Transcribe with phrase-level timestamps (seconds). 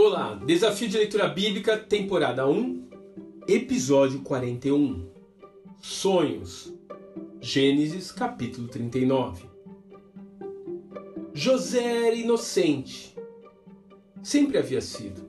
[0.00, 2.88] Olá, Desafio de Leitura Bíblica, temporada 1,
[3.48, 5.10] episódio 41.
[5.82, 6.72] Sonhos.
[7.40, 9.42] Gênesis, capítulo 39.
[11.34, 13.12] José era inocente.
[14.22, 15.20] Sempre havia sido.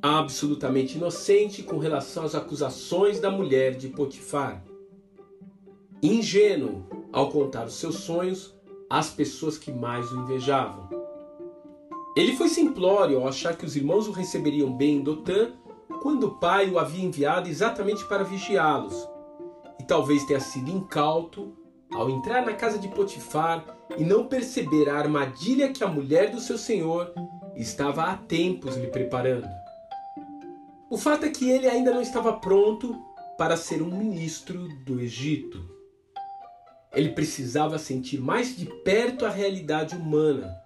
[0.00, 4.64] Absolutamente inocente com relação às acusações da mulher de Potifar.
[6.00, 8.54] Ingênuo ao contar os seus sonhos
[8.88, 11.03] às pessoas que mais o invejavam.
[12.16, 15.52] Ele foi simplório ao achar que os irmãos o receberiam bem em Dotã
[16.00, 19.08] quando o pai o havia enviado exatamente para vigiá-los.
[19.80, 21.56] E talvez tenha sido incauto
[21.92, 23.64] ao entrar na casa de Potifar
[23.98, 27.12] e não perceber a armadilha que a mulher do seu senhor
[27.56, 29.48] estava há tempos lhe preparando.
[30.88, 32.94] O fato é que ele ainda não estava pronto
[33.36, 35.68] para ser um ministro do Egito.
[36.92, 40.63] Ele precisava sentir mais de perto a realidade humana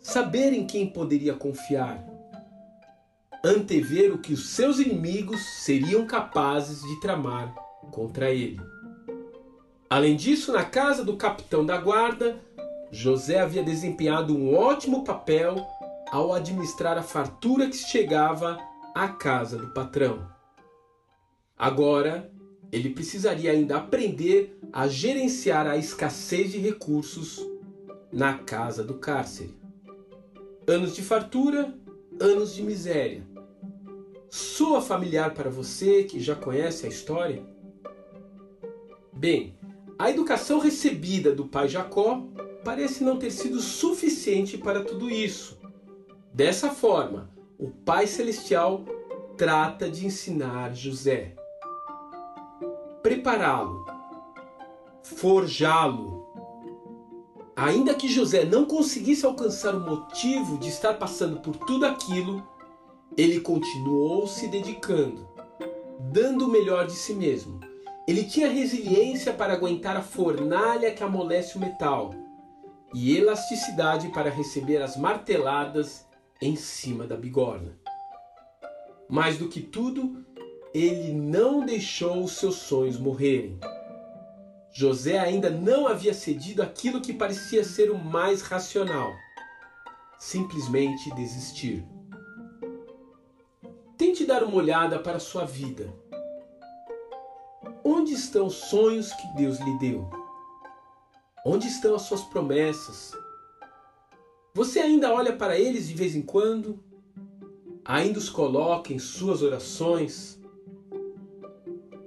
[0.00, 2.04] saber em quem poderia confiar,
[3.44, 7.54] antever o que os seus inimigos seriam capazes de tramar
[7.90, 8.60] contra ele.
[9.88, 12.40] Além disso, na casa do capitão da guarda,
[12.90, 15.56] José havia desempenhado um ótimo papel
[16.10, 18.58] ao administrar a fartura que chegava
[18.94, 20.26] à casa do patrão.
[21.56, 22.30] Agora,
[22.72, 27.44] ele precisaria ainda aprender a gerenciar a escassez de recursos
[28.12, 29.59] na casa do cárcere.
[30.66, 31.74] Anos de fartura,
[32.20, 33.26] anos de miséria.
[34.28, 37.42] Soa familiar para você que já conhece a história?
[39.12, 39.56] Bem,
[39.98, 42.22] a educação recebida do pai Jacó
[42.64, 45.58] parece não ter sido suficiente para tudo isso.
[46.32, 48.84] Dessa forma, o Pai Celestial
[49.36, 51.34] trata de ensinar José,
[53.02, 53.84] prepará-lo,
[55.02, 56.29] forjá-lo
[57.60, 62.42] Ainda que José não conseguisse alcançar o motivo de estar passando por tudo aquilo,
[63.14, 65.28] ele continuou se dedicando,
[66.10, 67.60] dando o melhor de si mesmo.
[68.08, 72.14] Ele tinha resiliência para aguentar a fornalha que amolece o metal
[72.94, 76.08] e elasticidade para receber as marteladas
[76.40, 77.78] em cima da bigorna.
[79.06, 80.24] Mais do que tudo,
[80.72, 83.60] ele não deixou os seus sonhos morrerem.
[84.72, 89.12] José ainda não havia cedido aquilo que parecia ser o mais racional:
[90.18, 91.84] simplesmente desistir.
[93.96, 95.92] Tente dar uma olhada para a sua vida.
[97.84, 100.08] Onde estão os sonhos que Deus lhe deu?
[101.44, 103.12] Onde estão as suas promessas?
[104.54, 106.82] Você ainda olha para eles de vez em quando?
[107.84, 110.39] Ainda os coloca em suas orações?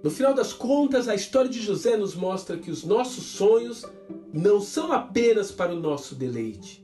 [0.03, 3.85] No final das contas, a história de José nos mostra que os nossos sonhos
[4.33, 6.83] não são apenas para o nosso deleite,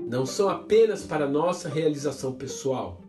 [0.00, 3.00] não são apenas para a nossa realização pessoal.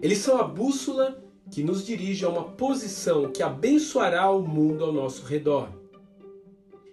[0.00, 4.92] Eles são a bússola que nos dirige a uma posição que abençoará o mundo ao
[4.92, 5.68] nosso redor.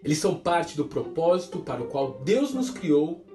[0.03, 3.25] Eles são parte do propósito para o qual Deus nos criou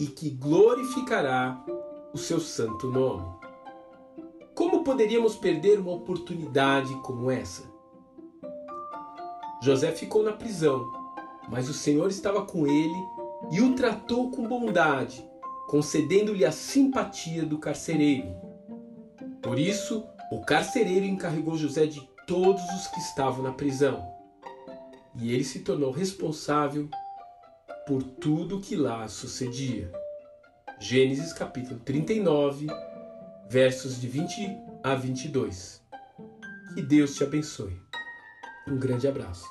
[0.00, 1.64] e que glorificará
[2.12, 3.41] o seu santo nome.
[4.54, 7.62] Como poderíamos perder uma oportunidade como essa?
[9.62, 10.84] José ficou na prisão,
[11.48, 12.94] mas o Senhor estava com ele
[13.50, 15.24] e o tratou com bondade,
[15.68, 18.36] concedendo-lhe a simpatia do carcereiro.
[19.40, 24.06] Por isso, o carcereiro encarregou José de todos os que estavam na prisão,
[25.14, 26.88] e ele se tornou responsável
[27.86, 29.90] por tudo que lá sucedia.
[30.78, 32.66] Gênesis capítulo 39,
[33.52, 34.48] versos de 20
[34.82, 35.82] a 22.
[36.74, 37.78] Que Deus te abençoe.
[38.66, 39.44] Um grande abraço.